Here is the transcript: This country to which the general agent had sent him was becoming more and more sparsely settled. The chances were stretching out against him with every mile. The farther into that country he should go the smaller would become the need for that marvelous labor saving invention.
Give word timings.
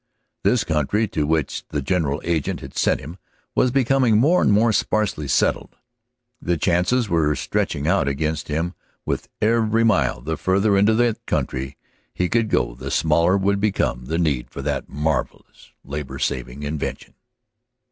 This 0.43 0.63
country 0.63 1.07
to 1.09 1.27
which 1.27 1.63
the 1.67 1.79
general 1.79 2.23
agent 2.25 2.61
had 2.61 2.75
sent 2.75 2.99
him 2.99 3.19
was 3.53 3.69
becoming 3.69 4.17
more 4.17 4.41
and 4.41 4.51
more 4.51 4.73
sparsely 4.73 5.27
settled. 5.27 5.75
The 6.41 6.57
chances 6.57 7.07
were 7.07 7.35
stretching 7.35 7.87
out 7.87 8.07
against 8.07 8.47
him 8.47 8.73
with 9.05 9.29
every 9.43 9.83
mile. 9.83 10.19
The 10.19 10.37
farther 10.37 10.75
into 10.75 10.95
that 10.95 11.23
country 11.27 11.77
he 12.15 12.27
should 12.33 12.49
go 12.49 12.73
the 12.73 12.89
smaller 12.89 13.37
would 13.37 13.59
become 13.59 14.05
the 14.05 14.17
need 14.17 14.49
for 14.49 14.63
that 14.63 14.89
marvelous 14.89 15.69
labor 15.85 16.17
saving 16.17 16.63
invention. 16.63 17.13